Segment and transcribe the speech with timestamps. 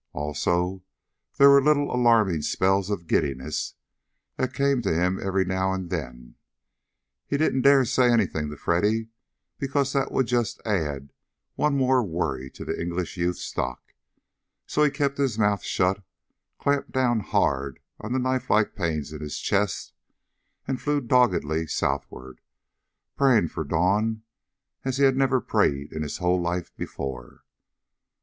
[0.13, 0.81] Also,
[1.37, 3.75] there were little alarming spells of giddiness
[4.35, 6.37] that came to him every now and then.
[7.27, 9.09] He didn't dare say anything to Freddy,
[9.59, 10.59] because that would add just
[11.53, 13.93] one more worry to the English youth's stock.
[14.65, 16.01] So he kept his mouth shut,
[16.57, 19.93] clamped down hard on the knife like pains in his chest,
[20.67, 22.41] and flew doggedly southward,
[23.15, 24.23] praying for dawn
[24.83, 27.43] as he had never prayed in his whole life before.